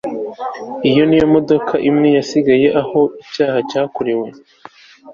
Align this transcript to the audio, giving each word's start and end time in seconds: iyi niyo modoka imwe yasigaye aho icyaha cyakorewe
iyi 0.87 1.01
niyo 1.07 1.25
modoka 1.35 1.73
imwe 1.89 2.07
yasigaye 2.17 2.67
aho 2.81 2.99
icyaha 3.23 3.59
cyakorewe 3.69 4.27